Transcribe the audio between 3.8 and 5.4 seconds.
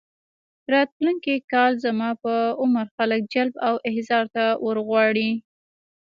احضار ته ورغواړي.